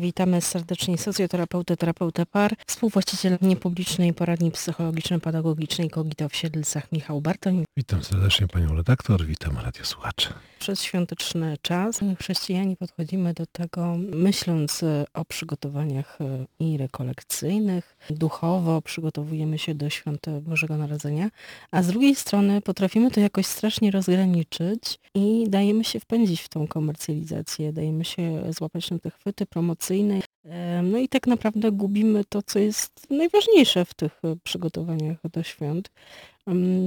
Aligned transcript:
Witamy 0.00 0.40
serdecznie 0.40 0.98
socjoterapeutę, 0.98 1.76
terapeutę 1.76 2.26
par, 2.26 2.54
współwłaściciel 2.66 3.38
niepublicznej 3.42 4.14
poradni 4.14 4.50
psychologiczno-pedagogicznej 4.50 5.90
Kogito 5.90 6.28
w 6.28 6.36
Siedlcach, 6.36 6.92
Michał 6.92 7.20
Bartoń. 7.20 7.64
Witam 7.76 8.04
serdecznie 8.04 8.48
panią 8.48 8.74
redaktor, 8.74 9.26
witam 9.26 9.58
radiosłuchaczy. 9.58 10.28
Przez 10.58 10.82
świąteczny 10.82 11.56
czas 11.62 12.00
chrześcijanie 12.18 12.76
podchodzimy 12.76 13.34
do 13.34 13.46
tego 13.46 13.96
myśląc 13.98 14.84
o 15.14 15.24
przygotowaniach 15.24 16.18
i 16.60 16.78
rekolekcyjnych, 16.78 17.96
duchowo 18.10 18.82
przygotowujemy 18.82 19.58
się 19.58 19.74
do 19.74 19.90
świąt 19.90 20.26
Bożego 20.40 20.76
Narodzenia, 20.76 21.30
a 21.70 21.82
z 21.82 21.86
drugiej 21.86 22.14
strony 22.14 22.60
potrafimy 22.60 23.10
to 23.10 23.20
jakoś 23.20 23.46
strasznie 23.46 23.90
rozgraniczyć 23.90 24.98
i 25.14 25.44
dajemy 25.48 25.84
się 25.84 26.00
wpędzić 26.00 26.40
w 26.40 26.48
tą 26.48 26.66
komercjalizację, 26.66 27.72
dajemy 27.72 28.04
się 28.04 28.52
złapać 28.52 28.90
na 28.90 28.98
te 28.98 29.10
chwyty 29.10 29.46
promocyjne. 29.46 29.89
No 30.82 30.98
i 30.98 31.08
tak 31.08 31.26
naprawdę 31.26 31.72
gubimy 31.72 32.24
to, 32.24 32.42
co 32.42 32.58
jest 32.58 33.10
najważniejsze 33.10 33.84
w 33.84 33.94
tych 33.94 34.22
przygotowaniach 34.42 35.16
do 35.32 35.42
świąt. 35.42 35.90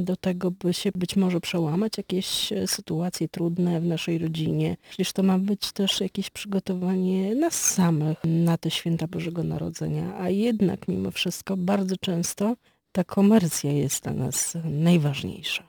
Do 0.04 0.16
tego, 0.16 0.52
by 0.52 0.74
się 0.74 0.92
być 0.96 1.16
może 1.16 1.42
przełamać 1.42 1.98
jakieś 1.98 2.54
sytuacje 2.66 3.30
trudne 3.30 3.82
w 3.82 3.86
naszej 3.86 4.18
rodzinie. 4.18 4.78
Przecież 4.90 5.14
to 5.14 5.24
ma 5.24 5.40
być 5.40 5.72
też 5.72 6.02
jakieś 6.02 6.30
przygotowanie 6.30 7.36
nas 7.36 7.54
samych 7.54 8.18
na 8.24 8.58
te 8.58 8.72
święta 8.72 9.08
Bożego 9.08 9.44
Narodzenia, 9.44 10.18
a 10.20 10.30
jednak 10.30 10.88
mimo 10.88 11.12
wszystko 11.12 11.58
bardzo 11.58 11.98
często 11.98 12.56
ta 12.92 13.04
komercja 13.04 13.72
jest 13.72 14.04
dla 14.04 14.14
nas 14.14 14.58
najważniejsza. 14.64 15.64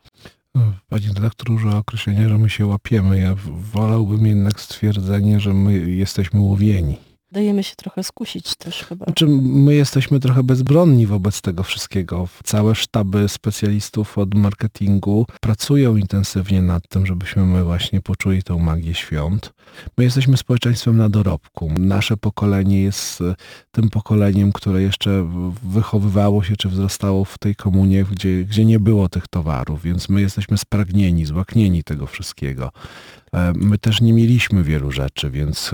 Pani 0.88 1.06
redaktor 1.14 1.50
użyła 1.50 1.76
określenia, 1.76 2.28
że 2.28 2.38
my 2.38 2.50
się 2.50 2.66
łapiemy. 2.66 3.18
Ja 3.20 3.34
wolałbym 3.72 4.26
jednak 4.26 4.60
stwierdzenie, 4.60 5.40
że 5.40 5.54
my 5.54 5.90
jesteśmy 5.90 6.40
łowieni. 6.40 6.96
Dajemy 7.34 7.62
się 7.62 7.76
trochę 7.76 8.02
skusić 8.02 8.56
też 8.56 8.84
chyba. 8.84 9.04
Znaczy, 9.04 9.26
my 9.42 9.74
jesteśmy 9.74 10.20
trochę 10.20 10.42
bezbronni 10.42 11.06
wobec 11.06 11.40
tego 11.40 11.62
wszystkiego. 11.62 12.28
Całe 12.44 12.74
sztaby 12.74 13.28
specjalistów 13.28 14.18
od 14.18 14.34
marketingu 14.34 15.26
pracują 15.40 15.96
intensywnie 15.96 16.62
nad 16.62 16.88
tym, 16.88 17.06
żebyśmy 17.06 17.46
my 17.46 17.64
właśnie 17.64 18.00
poczuli 18.00 18.42
tą 18.42 18.58
magię 18.58 18.94
świąt. 18.94 19.52
My 19.98 20.04
jesteśmy 20.04 20.36
społeczeństwem 20.36 20.96
na 20.96 21.08
dorobku. 21.08 21.72
Nasze 21.78 22.16
pokolenie 22.16 22.82
jest 22.82 23.22
tym 23.72 23.90
pokoleniem, 23.90 24.52
które 24.52 24.82
jeszcze 24.82 25.30
wychowywało 25.62 26.42
się 26.42 26.56
czy 26.56 26.68
wzrastało 26.68 27.24
w 27.24 27.38
tej 27.38 27.54
komunie, 27.54 28.04
gdzie, 28.04 28.44
gdzie 28.44 28.64
nie 28.64 28.80
było 28.80 29.08
tych 29.08 29.28
towarów, 29.28 29.82
więc 29.82 30.08
my 30.08 30.20
jesteśmy 30.20 30.58
spragnieni, 30.58 31.24
złaknieni 31.26 31.84
tego 31.84 32.06
wszystkiego. 32.06 32.70
My 33.54 33.78
też 33.78 34.00
nie 34.00 34.12
mieliśmy 34.12 34.62
wielu 34.62 34.90
rzeczy, 34.90 35.30
więc 35.30 35.70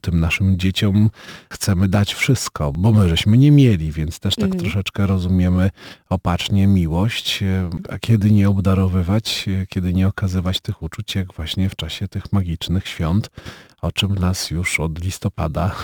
tym 0.00 0.20
naszym 0.20 0.58
dzieciom 0.58 1.10
chcemy 1.50 1.88
dać 1.88 2.14
wszystko, 2.14 2.72
bo 2.72 2.92
my 2.92 3.08
żeśmy 3.08 3.38
nie 3.38 3.50
mieli, 3.50 3.92
więc 3.92 4.20
też 4.20 4.34
tak 4.34 4.44
mm. 4.44 4.58
troszeczkę 4.58 5.06
rozumiemy 5.06 5.70
opacznie 6.08 6.66
miłość, 6.66 7.44
a 7.88 7.98
kiedy 7.98 8.30
nie 8.30 8.48
obdarowywać, 8.48 9.46
kiedy 9.68 9.92
nie 9.92 10.08
okazywać 10.08 10.60
tych 10.60 10.82
uczuć, 10.82 11.14
jak 11.14 11.34
właśnie 11.34 11.68
w 11.68 11.76
czasie 11.76 12.08
tych 12.08 12.32
magicznych 12.32 12.88
świąt, 12.88 13.30
o 13.82 13.92
czym 13.92 14.14
nas 14.14 14.50
już 14.50 14.80
od 14.80 15.04
listopada 15.04 15.74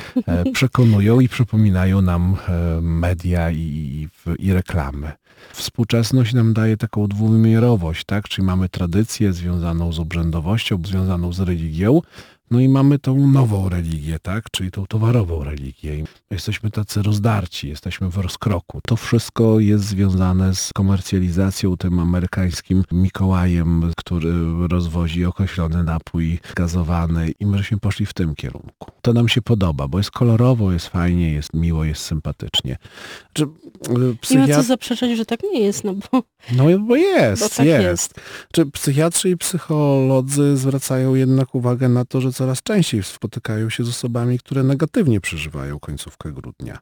przekonują 0.52 1.20
i 1.20 1.28
przypominają 1.28 2.02
nam 2.02 2.36
media 2.80 3.50
i, 3.50 4.08
i 4.38 4.52
reklamy. 4.52 5.12
Współczesność 5.52 6.34
nam 6.34 6.54
daje 6.54 6.76
taką 6.76 7.06
dwuwymiarowość, 7.06 8.04
tak? 8.04 8.28
Czyli 8.28 8.46
mamy 8.46 8.68
tradycję 8.68 9.32
związaną 9.32 9.92
z 9.92 9.98
obrzędowością, 9.98 10.82
związaną 10.84 11.32
z 11.32 11.40
religią, 11.40 12.02
no 12.50 12.60
i 12.60 12.68
mamy 12.68 12.98
tą 12.98 13.26
nową 13.26 13.68
religię, 13.68 14.18
tak? 14.18 14.50
Czyli 14.50 14.70
tą 14.70 14.86
towarową 14.86 15.44
religię. 15.44 16.04
Jesteśmy 16.30 16.70
tacy 16.70 17.02
rozdarci, 17.02 17.68
jesteśmy 17.68 18.10
w 18.10 18.16
rozkroku. 18.16 18.80
To 18.86 18.96
wszystko 18.96 19.60
jest 19.60 19.84
związane 19.84 20.54
z 20.54 20.70
komercjalizacją, 20.74 21.76
tym 21.76 21.98
amerykańskim 21.98 22.82
Mikołajem, 22.92 23.92
który 23.96 24.32
rozwozi 24.68 25.24
określony 25.24 25.84
napój 25.84 26.38
gazowany 26.56 27.32
i 27.40 27.46
my 27.46 27.58
żeśmy 27.58 27.78
poszli 27.78 28.06
w 28.06 28.14
tym 28.14 28.34
kierunku. 28.34 28.90
To 29.02 29.12
nam 29.12 29.28
się 29.28 29.42
podoba, 29.42 29.88
bo 29.88 29.98
jest 29.98 30.10
kolorowo, 30.10 30.72
jest 30.72 30.88
fajnie, 30.88 31.32
jest 31.32 31.54
miło, 31.54 31.84
jest 31.84 32.02
sympatycznie. 32.02 32.76
Czy, 33.32 33.46
psychiat... 34.20 34.46
Nie 34.48 34.54
ma 34.54 34.60
co 34.60 34.62
zaprzeczać, 34.62 35.16
że 35.16 35.26
tak 35.26 35.40
nie 35.52 35.60
jest, 35.60 35.84
no 35.84 35.94
bo... 35.94 36.22
No 36.52 36.78
bo 36.78 36.96
jest, 36.96 37.42
bo 37.42 37.48
tak 37.48 37.66
jest. 37.66 37.82
jest. 37.82 38.14
Czy 38.52 38.66
psychiatrzy 38.66 39.30
i 39.30 39.36
psycholodzy 39.36 40.56
zwracają 40.56 41.14
jednak 41.14 41.54
uwagę 41.54 41.88
na 41.88 42.04
to, 42.04 42.20
że 42.20 42.32
coraz 42.36 42.62
częściej 42.62 43.02
spotykają 43.02 43.70
się 43.70 43.84
z 43.84 43.88
osobami, 43.88 44.38
które 44.38 44.62
negatywnie 44.62 45.20
przeżywają 45.20 45.80
końcówkę 45.80 46.32
grudnia. 46.32 46.78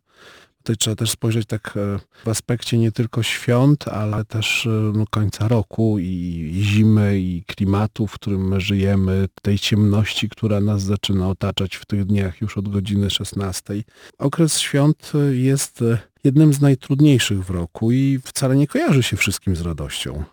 Tutaj 0.58 0.76
trzeba 0.76 0.96
też 0.96 1.10
spojrzeć 1.10 1.46
tak 1.48 1.76
e, 1.76 1.98
w 2.24 2.28
aspekcie 2.28 2.78
nie 2.78 2.92
tylko 2.92 3.22
świąt, 3.22 3.88
ale 3.88 4.24
też 4.24 4.66
e, 4.66 4.70
no, 4.70 5.04
końca 5.10 5.48
roku 5.48 5.98
i 5.98 6.60
zimy 6.62 7.20
i 7.20 7.44
klimatu, 7.46 8.06
w 8.06 8.12
którym 8.12 8.48
my 8.48 8.60
żyjemy, 8.60 9.28
tej 9.42 9.58
ciemności, 9.58 10.28
która 10.28 10.60
nas 10.60 10.82
zaczyna 10.82 11.28
otaczać 11.28 11.76
w 11.76 11.86
tych 11.86 12.04
dniach 12.04 12.40
już 12.40 12.58
od 12.58 12.68
godziny 12.68 13.10
16. 13.10 13.84
Okres 14.18 14.58
świąt 14.58 15.12
e, 15.14 15.34
jest 15.34 15.84
jednym 16.24 16.52
z 16.52 16.60
najtrudniejszych 16.60 17.44
w 17.44 17.50
roku 17.50 17.92
i 17.92 18.20
wcale 18.24 18.56
nie 18.56 18.66
kojarzy 18.66 19.02
się 19.02 19.16
wszystkim 19.16 19.56
z 19.56 19.60
radością. 19.60 20.24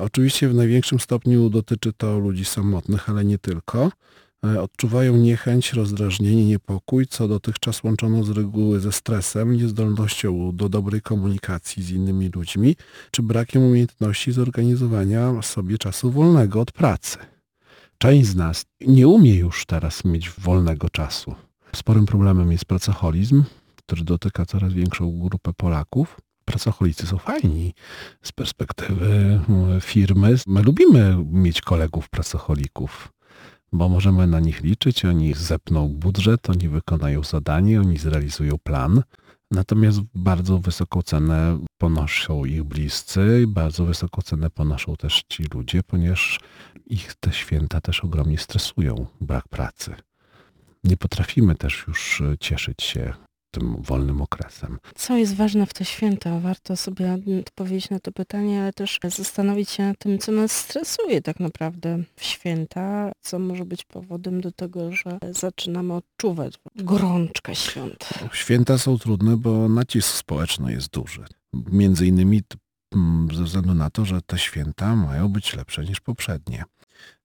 Oczywiście 0.00 0.48
w 0.48 0.54
największym 0.54 1.00
stopniu 1.00 1.50
dotyczy 1.50 1.92
to 1.92 2.18
ludzi 2.18 2.44
samotnych, 2.44 3.10
ale 3.10 3.24
nie 3.24 3.38
tylko. 3.38 3.90
E, 4.46 4.62
odczuwają 4.62 5.16
niechęć, 5.16 5.72
rozdrażnienie, 5.72 6.44
niepokój, 6.44 7.06
co 7.06 7.28
dotychczas 7.28 7.84
łączono 7.84 8.24
z 8.24 8.30
reguły 8.30 8.80
ze 8.80 8.92
stresem, 8.92 9.56
niezdolnością 9.56 10.56
do 10.56 10.68
dobrej 10.68 11.02
komunikacji 11.02 11.82
z 11.82 11.90
innymi 11.90 12.28
ludźmi, 12.28 12.76
czy 13.10 13.22
brakiem 13.22 13.62
umiejętności 13.62 14.32
zorganizowania 14.32 15.42
sobie 15.42 15.78
czasu 15.78 16.10
wolnego 16.10 16.60
od 16.60 16.72
pracy. 16.72 17.18
Część 17.98 18.28
z 18.28 18.36
nas 18.36 18.64
nie 18.80 19.08
umie 19.08 19.34
już 19.34 19.66
teraz 19.66 20.04
mieć 20.04 20.30
wolnego 20.30 20.90
czasu. 20.90 21.34
Sporym 21.76 22.06
problemem 22.06 22.52
jest 22.52 22.64
pracoholizm, 22.64 23.44
który 23.76 24.04
dotyka 24.04 24.46
coraz 24.46 24.72
większą 24.72 25.18
grupę 25.18 25.52
Polaków. 25.56 26.20
Pracocholicy 26.44 27.06
są 27.06 27.18
fajni 27.18 27.74
z 28.22 28.32
perspektywy 28.32 29.40
firmy. 29.80 30.36
My 30.46 30.62
lubimy 30.62 31.24
mieć 31.30 31.60
kolegów 31.60 32.08
pracocholików 32.08 33.12
bo 33.72 33.88
możemy 33.88 34.26
na 34.26 34.40
nich 34.40 34.62
liczyć, 34.62 35.04
oni 35.04 35.34
zepną 35.34 35.88
budżet, 35.88 36.50
oni 36.50 36.68
wykonają 36.68 37.22
zadanie, 37.24 37.80
oni 37.80 37.98
zrealizują 37.98 38.58
plan. 38.58 39.02
Natomiast 39.50 40.00
bardzo 40.14 40.58
wysoką 40.58 41.02
cenę 41.02 41.58
ponoszą 41.78 42.44
ich 42.44 42.64
bliscy, 42.64 43.44
bardzo 43.48 43.84
wysoką 43.84 44.22
cenę 44.22 44.50
ponoszą 44.50 44.96
też 44.96 45.22
ci 45.28 45.44
ludzie, 45.54 45.82
ponieważ 45.82 46.40
ich 46.86 47.14
te 47.14 47.32
święta 47.32 47.80
też 47.80 48.04
ogromnie 48.04 48.38
stresują, 48.38 49.06
brak 49.20 49.48
pracy. 49.48 49.94
Nie 50.84 50.96
potrafimy 50.96 51.54
też 51.54 51.84
już 51.88 52.22
cieszyć 52.40 52.82
się 52.82 53.14
tym 53.50 53.76
wolnym 53.82 54.22
okresem. 54.22 54.78
Co 54.94 55.16
jest 55.16 55.34
ważne 55.36 55.66
w 55.66 55.74
te 55.74 55.84
święta? 55.84 56.40
Warto 56.40 56.76
sobie 56.76 57.18
odpowiedzieć 57.40 57.90
na 57.90 58.00
to 58.00 58.12
pytanie, 58.12 58.62
ale 58.62 58.72
też 58.72 58.98
zastanowić 59.16 59.70
się 59.70 59.82
nad 59.82 59.98
tym, 59.98 60.18
co 60.18 60.32
nas 60.32 60.52
stresuje 60.52 61.22
tak 61.22 61.40
naprawdę 61.40 62.02
w 62.16 62.24
święta, 62.24 63.12
co 63.20 63.38
może 63.38 63.64
być 63.64 63.84
powodem 63.84 64.40
do 64.40 64.52
tego, 64.52 64.92
że 64.92 65.18
zaczynamy 65.30 65.94
odczuwać 65.94 66.54
gorączkę 66.76 67.54
świąt. 67.54 68.08
Święta 68.32 68.78
są 68.78 68.98
trudne, 68.98 69.36
bo 69.36 69.68
nacisk 69.68 70.08
społeczny 70.08 70.72
jest 70.72 70.90
duży. 70.90 71.24
Między 71.52 72.06
innymi 72.06 72.42
ze 73.34 73.44
względu 73.44 73.74
na 73.74 73.90
to, 73.90 74.04
że 74.04 74.22
te 74.22 74.38
święta 74.38 74.96
mają 74.96 75.28
być 75.28 75.56
lepsze 75.56 75.84
niż 75.84 76.00
poprzednie. 76.00 76.64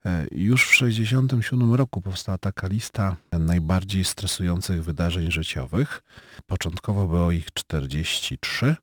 E, 0.05 0.25
już 0.31 0.63
w 0.63 0.71
1967 0.71 1.73
roku 1.73 2.01
powstała 2.01 2.37
taka 2.37 2.67
lista 2.67 3.15
najbardziej 3.39 4.03
stresujących 4.03 4.83
wydarzeń 4.83 5.31
życiowych. 5.31 6.03
Początkowo 6.45 7.07
było 7.07 7.31
ich 7.31 7.53
43. 7.53 8.75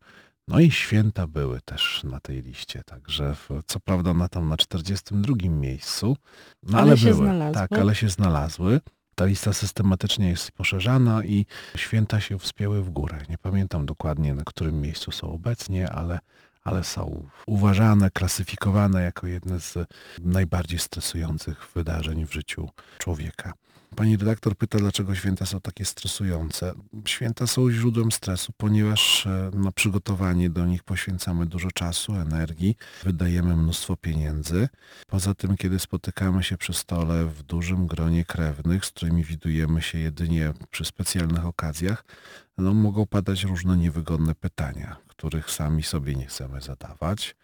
No 0.49 0.61
i 0.61 0.71
święta 0.71 1.27
były 1.27 1.61
też 1.61 2.05
na 2.05 2.21
tej 2.21 2.43
liście, 2.43 2.83
także 2.87 3.37
co 3.67 3.81
prawda 3.81 4.11
ona 4.11 4.29
tam 4.29 4.49
na 4.49 4.57
42 4.57 5.35
miejscu, 5.49 6.17
no 6.63 6.79
ale, 6.79 6.93
ale 6.93 7.01
były. 7.01 7.15
Znalazły. 7.15 7.55
Tak, 7.55 7.73
ale 7.73 7.95
się 7.95 8.09
znalazły. 8.09 8.81
Ta 9.15 9.25
lista 9.25 9.53
systematycznie 9.53 10.29
jest 10.29 10.53
poszerzana 10.53 11.25
i 11.25 11.47
święta 11.77 12.21
się 12.21 12.39
wspięły 12.39 12.83
w 12.83 12.91
górę. 12.91 13.19
Nie 13.29 13.39
pamiętam 13.39 13.87
dokładnie 13.87 14.35
na 14.35 14.43
którym 14.45 14.81
miejscu 14.81 15.13
są 15.13 15.33
obecnie, 15.33 15.91
ale 15.91 16.19
ale 16.65 16.85
są 16.85 17.29
uważane, 17.47 18.11
klasyfikowane 18.11 19.03
jako 19.03 19.27
jedne 19.27 19.61
z 19.61 19.75
najbardziej 20.21 20.79
stresujących 20.79 21.69
wydarzeń 21.75 22.27
w 22.27 22.33
życiu 22.33 22.69
człowieka. 22.99 23.53
Pani 23.97 24.17
redaktor 24.17 24.57
pyta, 24.57 24.79
dlaczego 24.79 25.15
święta 25.15 25.47
są 25.47 25.61
takie 25.61 25.85
stresujące. 25.85 26.73
Święta 27.07 27.47
są 27.47 27.71
źródłem 27.71 28.13
stresu, 28.13 28.53
ponieważ 28.57 29.27
e, 29.27 29.51
na 29.55 29.73
przygotowanie 29.73 30.51
do 30.51 30.67
nich 30.67 30.83
poświęcamy 30.83 31.47
dużo 31.47 31.71
czasu, 31.71 32.15
energii, 32.15 32.77
wydajemy 33.05 33.57
mnóstwo 33.57 33.97
pieniędzy. 33.97 34.69
Poza 35.07 35.35
tym, 35.35 35.57
kiedy 35.57 35.79
spotykamy 35.79 36.43
się 36.43 36.57
przy 36.57 36.73
stole 36.73 37.27
w 37.27 37.43
dużym 37.43 37.87
gronie 37.87 38.25
krewnych, 38.25 38.87
z 38.87 38.91
którymi 38.91 39.25
widujemy 39.25 39.83
się 39.83 39.99
jedynie 39.99 40.53
przy 40.71 40.85
specjalnych 40.85 41.47
okazjach, 41.47 42.05
no, 42.59 42.75
mogą 42.75 43.07
padać 43.07 43.45
różne 43.45 43.77
niewygodne 43.77 44.35
pytania, 44.35 44.97
których 45.07 45.51
sami 45.51 45.83
sobie 45.83 46.15
nie 46.15 46.27
chcemy 46.27 46.61
zadawać. 46.61 47.37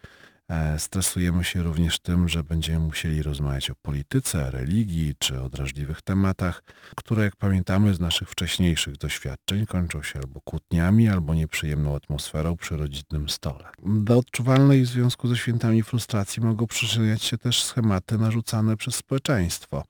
E, 0.49 0.79
Stresujemy 0.79 1.45
się 1.45 1.62
również 1.62 1.99
tym, 1.99 2.29
że 2.29 2.45
będziemy 2.45 2.79
musieli 2.79 3.23
rozmawiać 3.23 3.71
o 3.71 3.75
polityce, 3.83 4.50
religii 4.50 5.15
czy 5.19 5.41
o 5.43 5.49
drażliwych 5.49 6.03
tematach, 6.03 6.62
które 6.97 7.25
jak 7.25 7.37
pamiętamy 7.37 7.95
z 7.95 8.00
naszych 8.00 8.31
wcześniejszych 8.31 8.97
doświadczeń 8.97 9.67
kończą 9.67 10.03
się 10.03 10.19
albo 10.19 10.41
kłótniami, 10.41 11.09
albo 11.09 11.35
nieprzyjemną 11.35 11.97
atmosferą 11.97 12.56
przy 12.56 12.77
rodzinnym 12.77 13.29
stole. 13.29 13.65
Do 13.87 14.19
odczuwalnej 14.19 14.83
w 14.83 14.87
związku 14.87 15.29
ze 15.29 15.37
świętami 15.37 15.83
frustracji 15.83 16.43
mogą 16.43 16.67
przyczyniać 16.67 17.23
się 17.23 17.39
też 17.39 17.62
schematy 17.62 18.19
narzucane 18.19 18.77
przez 18.77 18.94
społeczeństwo. 18.94 19.85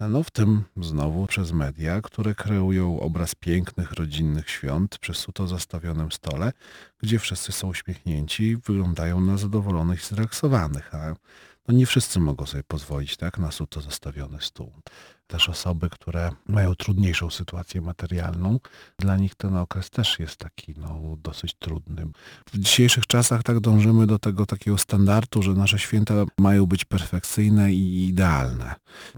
No 0.00 0.22
w 0.22 0.30
tym 0.30 0.64
znowu 0.76 1.26
przez 1.26 1.52
media, 1.52 2.00
które 2.00 2.34
kreują 2.34 3.00
obraz 3.00 3.34
pięknych 3.34 3.92
rodzinnych 3.92 4.50
świąt 4.50 4.98
przy 4.98 5.14
suto 5.14 5.46
zastawionym 5.46 6.12
stole, 6.12 6.52
gdzie 6.98 7.18
wszyscy 7.18 7.52
są 7.52 7.68
uśmiechnięci 7.68 8.44
i 8.44 8.56
wyglądają 8.56 9.20
na 9.20 9.36
zadowolonych 9.36 10.02
i 10.02 10.06
zrelaksowanych, 10.06 10.94
a 10.94 11.14
no 11.68 11.74
nie 11.74 11.86
wszyscy 11.86 12.20
mogą 12.20 12.46
sobie 12.46 12.62
pozwolić 12.64 13.16
tak 13.16 13.38
na 13.38 13.50
suto 13.50 13.80
zastawiony 13.80 14.40
stół. 14.40 14.72
Też 15.26 15.48
osoby, 15.48 15.90
które 15.90 16.30
mają 16.46 16.74
trudniejszą 16.74 17.30
sytuację 17.30 17.80
materialną, 17.80 18.60
dla 18.98 19.16
nich 19.16 19.34
ten 19.34 19.56
okres 19.56 19.90
też 19.90 20.18
jest 20.18 20.36
taki 20.36 20.74
no, 20.76 21.16
dosyć 21.22 21.54
trudny. 21.54 22.06
W 22.52 22.58
dzisiejszych 22.58 23.06
czasach 23.06 23.42
tak 23.42 23.60
dążymy 23.60 24.06
do 24.06 24.18
tego 24.18 24.46
takiego 24.46 24.78
standardu, 24.78 25.42
że 25.42 25.54
nasze 25.54 25.78
święta 25.78 26.14
mają 26.38 26.66
być 26.66 26.84
perfekcyjne 26.84 27.72
i 27.72 28.08
idealne. 28.08 28.74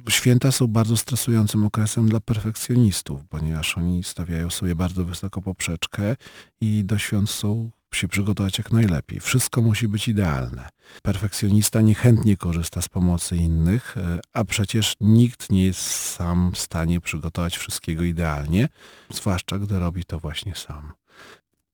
Święta 0.08 0.52
są 0.52 0.66
bardzo 0.66 0.96
stresującym 0.96 1.64
okresem 1.64 2.08
dla 2.08 2.20
perfekcjonistów, 2.20 3.20
ponieważ 3.28 3.78
oni 3.78 4.04
stawiają 4.04 4.50
sobie 4.50 4.74
bardzo 4.74 5.04
wysoko 5.04 5.42
poprzeczkę 5.42 6.16
i 6.60 6.84
do 6.84 6.98
świąt 6.98 7.30
są 7.30 7.70
się 7.96 8.08
przygotować 8.08 8.58
jak 8.58 8.72
najlepiej. 8.72 9.20
Wszystko 9.20 9.62
musi 9.62 9.88
być 9.88 10.08
idealne. 10.08 10.68
Perfekcjonista 11.02 11.80
niechętnie 11.80 12.36
korzysta 12.36 12.82
z 12.82 12.88
pomocy 12.88 13.36
innych, 13.36 13.96
e, 13.96 14.20
a 14.32 14.44
przecież 14.44 14.94
nikt 15.00 15.50
nie 15.50 15.64
jest 15.64 15.80
sam 15.80 16.52
w 16.52 16.58
stanie 16.58 17.00
przygotować 17.00 17.56
wszystkiego 17.56 18.02
idealnie, 18.02 18.68
zwłaszcza 19.10 19.58
gdy 19.58 19.78
robi 19.78 20.04
to 20.04 20.20
właśnie 20.20 20.54
sam. 20.54 20.92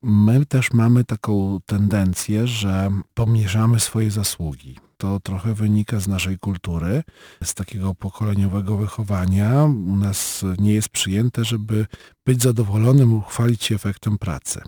My 0.02 0.46
też 0.46 0.72
mamy 0.72 1.04
taką 1.04 1.58
tendencję, 1.66 2.46
że 2.46 2.90
pomierzamy 3.14 3.80
swoje 3.80 4.10
zasługi. 4.10 4.78
To 4.96 5.20
trochę 5.20 5.54
wynika 5.54 6.00
z 6.00 6.08
naszej 6.08 6.38
kultury, 6.38 7.02
z 7.44 7.54
takiego 7.54 7.94
pokoleniowego 7.94 8.76
wychowania. 8.76 9.64
U 9.64 9.96
nas 9.96 10.44
nie 10.58 10.74
jest 10.74 10.88
przyjęte, 10.88 11.44
żeby 11.44 11.86
być 12.26 12.42
zadowolonym, 12.42 13.14
uchwalić 13.14 13.64
się 13.64 13.74
efektem 13.74 14.18
pracy 14.18 14.62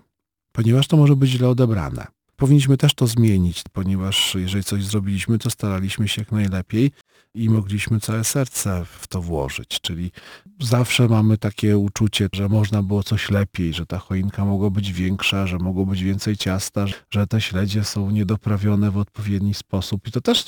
ponieważ 0.56 0.86
to 0.86 0.96
może 0.96 1.16
być 1.16 1.30
źle 1.30 1.48
odebrane. 1.48 2.06
Powinniśmy 2.36 2.76
też 2.76 2.94
to 2.94 3.06
zmienić, 3.06 3.62
ponieważ 3.72 4.34
jeżeli 4.34 4.64
coś 4.64 4.84
zrobiliśmy, 4.84 5.38
to 5.38 5.50
staraliśmy 5.50 6.08
się 6.08 6.22
jak 6.22 6.32
najlepiej 6.32 6.90
i 7.34 7.50
mogliśmy 7.50 8.00
całe 8.00 8.24
serce 8.24 8.84
w 8.84 9.06
to 9.06 9.22
włożyć. 9.22 9.80
Czyli 9.80 10.12
zawsze 10.60 11.08
mamy 11.08 11.38
takie 11.38 11.78
uczucie, 11.78 12.28
że 12.32 12.48
można 12.48 12.82
było 12.82 13.02
coś 13.02 13.30
lepiej, 13.30 13.74
że 13.74 13.86
ta 13.86 13.98
choinka 13.98 14.44
mogła 14.44 14.70
być 14.70 14.92
większa, 14.92 15.46
że 15.46 15.58
mogło 15.58 15.86
być 15.86 16.02
więcej 16.02 16.36
ciasta, 16.36 16.86
że 17.10 17.26
te 17.26 17.40
śledzie 17.40 17.84
są 17.84 18.10
niedoprawione 18.10 18.90
w 18.90 18.96
odpowiedni 18.96 19.54
sposób. 19.54 20.08
I 20.08 20.10
to 20.10 20.20
też 20.20 20.44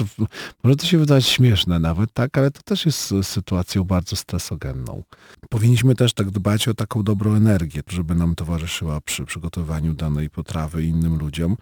może 0.62 0.76
to 0.76 0.86
się 0.86 0.98
wydawać 0.98 1.26
śmieszne 1.26 1.78
nawet, 1.78 2.12
tak, 2.12 2.38
ale 2.38 2.50
to 2.50 2.62
też 2.62 2.86
jest 2.86 3.14
sytuacją 3.22 3.84
bardzo 3.84 4.16
stresogenną. 4.16 5.02
Powinniśmy 5.48 5.94
też 5.94 6.12
tak 6.12 6.30
dbać 6.30 6.68
o 6.68 6.74
taką 6.74 7.02
dobrą 7.02 7.34
energię, 7.34 7.82
żeby 7.88 8.14
nam 8.14 8.34
towarzyszyła 8.34 9.00
przy 9.00 9.24
przygotowywaniu 9.24 9.94
danej 9.94 10.30
potrawy 10.30 10.84
innym 10.84 11.18
ludziom. 11.18 11.56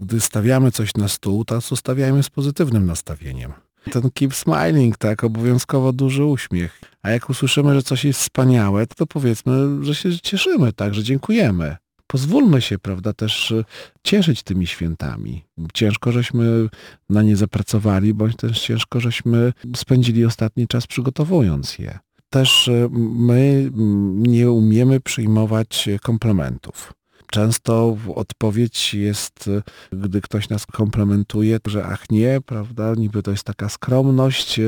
Gdy 0.00 0.20
stawiamy 0.20 0.72
coś 0.72 0.94
na 0.94 1.08
stół, 1.08 1.44
to 1.44 1.60
stawiajmy 1.60 2.22
z 2.22 2.30
pozytywnym 2.30 2.86
nastawieniem. 2.86 3.52
Ten 3.92 4.10
keep 4.14 4.34
smiling, 4.34 4.96
tak, 4.96 5.24
obowiązkowo 5.24 5.92
duży 5.92 6.24
uśmiech. 6.24 6.80
A 7.02 7.10
jak 7.10 7.30
usłyszymy, 7.30 7.74
że 7.74 7.82
coś 7.82 8.04
jest 8.04 8.20
wspaniałe, 8.20 8.86
to, 8.86 9.06
powiedzmy, 9.06 9.84
że 9.84 9.94
się 9.94 10.18
cieszymy, 10.20 10.72
tak, 10.72 10.94
że 10.94 11.02
dziękujemy. 11.02 11.76
Pozwólmy 12.06 12.60
się, 12.60 12.78
prawda, 12.78 13.12
też 13.12 13.54
cieszyć 14.02 14.42
tymi 14.42 14.66
świętami. 14.66 15.44
Ciężko, 15.74 16.12
żeśmy 16.12 16.68
na 17.10 17.22
nie 17.22 17.36
zapracowali, 17.36 18.14
bądź 18.14 18.36
też 18.36 18.60
ciężko, 18.60 19.00
żeśmy 19.00 19.52
spędzili 19.76 20.24
ostatni 20.24 20.66
czas 20.66 20.86
przygotowując 20.86 21.78
je. 21.78 21.98
Też 22.30 22.70
my 23.14 23.70
nie 24.14 24.50
umiemy 24.50 25.00
przyjmować 25.00 25.88
komplementów. 26.02 26.92
Często 27.30 27.96
odpowiedź 28.14 28.94
jest, 28.94 29.50
gdy 29.92 30.20
ktoś 30.20 30.48
nas 30.48 30.66
komplementuje, 30.66 31.58
że 31.66 31.84
ach 31.84 32.10
nie, 32.10 32.40
prawda, 32.40 32.94
niby 32.94 33.22
to 33.22 33.30
jest 33.30 33.44
taka 33.44 33.68
skromność, 33.68 34.60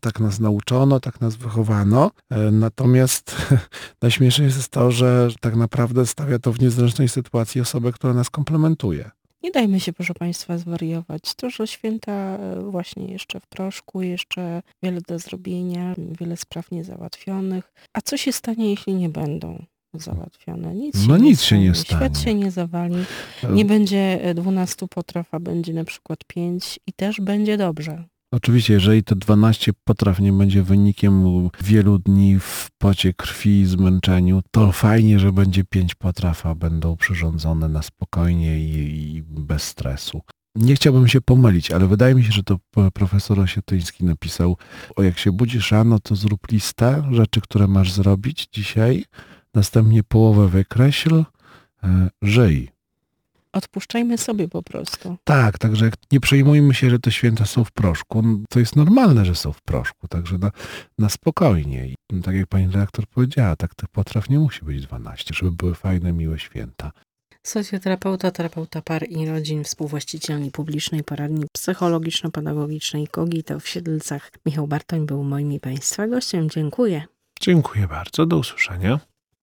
tak 0.00 0.20
nas 0.20 0.40
nauczono, 0.40 1.00
tak 1.00 1.20
nas 1.20 1.36
wychowano. 1.36 2.10
Natomiast 2.52 3.36
najśmieszniejsze 4.02 4.56
jest 4.56 4.68
to, 4.68 4.90
że 4.90 5.28
tak 5.40 5.56
naprawdę 5.56 6.06
stawia 6.06 6.38
to 6.38 6.52
w 6.52 6.60
niezręcznej 6.60 7.08
sytuacji 7.08 7.60
osobę, 7.60 7.92
która 7.92 8.14
nas 8.14 8.30
komplementuje. 8.30 9.10
Nie 9.42 9.50
dajmy 9.50 9.80
się, 9.80 9.92
proszę 9.92 10.14
Państwa, 10.14 10.58
zwariować. 10.58 11.22
Że 11.48 11.66
święta 11.66 12.38
właśnie 12.70 13.06
jeszcze 13.12 13.40
w 13.40 13.46
proszku, 13.46 14.02
jeszcze 14.02 14.62
wiele 14.82 15.00
do 15.08 15.18
zrobienia, 15.18 15.94
wiele 16.20 16.36
spraw 16.36 16.70
niezałatwionych. 16.70 17.72
A 17.92 18.00
co 18.00 18.16
się 18.16 18.32
stanie, 18.32 18.70
jeśli 18.70 18.94
nie 18.94 19.08
będą? 19.08 19.64
Załatwione. 19.98 20.74
Nic 20.74 21.02
się 21.02 21.08
no 21.08 21.16
nie 21.16 21.30
nic 21.30 21.42
się 21.42 21.58
nie 21.58 21.74
stanie. 21.74 22.00
Świat 22.00 22.18
się 22.18 22.34
nie 22.34 22.50
zawali. 22.50 22.96
Nie 23.50 23.64
będzie 23.64 24.20
12 24.34 24.86
potraw, 24.88 25.34
a 25.34 25.40
będzie 25.40 25.72
na 25.72 25.84
przykład 25.84 26.18
5 26.26 26.80
i 26.86 26.92
też 26.92 27.20
będzie 27.20 27.56
dobrze. 27.56 28.04
Oczywiście, 28.32 28.74
jeżeli 28.74 29.04
te 29.04 29.16
12 29.16 29.72
potraw 29.84 30.20
nie 30.20 30.32
będzie 30.32 30.62
wynikiem 30.62 31.24
wielu 31.64 31.98
dni 31.98 32.38
w 32.40 32.68
pocie 32.78 33.12
krwi 33.12 33.60
i 33.60 33.66
zmęczeniu, 33.66 34.42
to 34.50 34.72
fajnie, 34.72 35.18
że 35.18 35.32
będzie 35.32 35.64
5 35.64 35.94
potraw, 35.94 36.46
a 36.46 36.54
będą 36.54 36.96
przyrządzone 36.96 37.68
na 37.68 37.82
spokojnie 37.82 38.60
i, 38.60 39.16
i 39.16 39.22
bez 39.22 39.62
stresu. 39.62 40.20
Nie 40.56 40.74
chciałbym 40.74 41.08
się 41.08 41.20
pomylić, 41.20 41.70
ale 41.70 41.86
wydaje 41.86 42.14
mi 42.14 42.24
się, 42.24 42.32
że 42.32 42.42
to 42.42 42.58
profesor 42.94 43.40
Osietyński 43.40 44.04
napisał, 44.04 44.56
o 44.96 45.02
jak 45.02 45.18
się 45.18 45.32
budzisz 45.32 45.72
rano, 45.72 45.98
to 45.98 46.16
zrób 46.16 46.40
listę 46.52 47.02
rzeczy, 47.10 47.40
które 47.40 47.66
masz 47.66 47.92
zrobić 47.92 48.48
dzisiaj, 48.52 49.04
następnie 49.56 50.02
połowę 50.02 50.48
wykreśl, 50.48 51.24
e, 51.84 52.10
żyj. 52.22 52.70
Odpuszczajmy 53.52 54.18
sobie 54.18 54.48
po 54.48 54.62
prostu. 54.62 55.16
Tak, 55.24 55.58
także 55.58 55.84
jak 55.84 55.94
nie 56.12 56.20
przejmujmy 56.20 56.74
się, 56.74 56.90
że 56.90 56.98
te 56.98 57.12
święta 57.12 57.46
są 57.46 57.64
w 57.64 57.72
proszku. 57.72 58.22
To 58.48 58.58
jest 58.60 58.76
normalne, 58.76 59.24
że 59.24 59.34
są 59.34 59.52
w 59.52 59.62
proszku, 59.62 60.08
także 60.08 60.38
na, 60.38 60.50
na 60.98 61.08
spokojnie. 61.08 61.88
I 61.88 62.22
tak 62.22 62.34
jak 62.34 62.46
pani 62.46 62.66
redaktor 62.66 63.06
powiedziała, 63.06 63.56
tak 63.56 63.74
tych 63.74 63.88
potraw 63.88 64.30
nie 64.30 64.38
musi 64.38 64.64
być 64.64 64.86
12, 64.86 65.34
żeby 65.34 65.52
były 65.52 65.74
fajne, 65.74 66.12
miłe 66.12 66.38
święta. 66.38 66.92
Socjoterapeuta, 67.42 68.30
terapeuta 68.30 68.82
par 68.82 69.06
i 69.08 69.26
rodzin, 69.26 69.64
współwłaścicielni 69.64 70.50
publicznej 70.50 71.04
poradni 71.04 71.46
psychologiczno-pedagogicznej 71.52 73.08
Kogito 73.08 73.60
w 73.60 73.68
Siedlcach. 73.68 74.30
Michał 74.46 74.66
Bartoń 74.66 75.06
był 75.06 75.24
moim 75.24 75.52
i 75.52 75.60
Państwa 75.60 76.08
gościem. 76.08 76.50
Dziękuję. 76.50 77.02
Dziękuję 77.40 77.88
bardzo. 77.88 78.26
Do 78.26 78.38
usłyszenia. 78.38 79.00